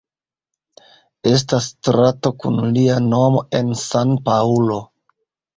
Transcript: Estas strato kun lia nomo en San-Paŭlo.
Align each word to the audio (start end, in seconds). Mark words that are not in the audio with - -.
Estas 1.31 1.67
strato 1.73 2.31
kun 2.45 2.57
lia 2.79 2.97
nomo 3.11 3.45
en 3.61 3.71
San-Paŭlo. 3.83 4.81